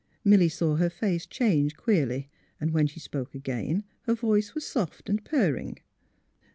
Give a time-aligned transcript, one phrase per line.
[0.25, 2.27] Milly saw her face change queerly.
[2.59, 5.77] When she spoke again, her voice was soft and purring.